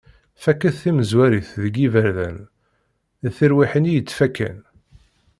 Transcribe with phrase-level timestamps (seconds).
[0.41, 2.37] Faket timezwarit deg yiberdan,
[3.23, 4.57] d tirwiḥin i yettfakan.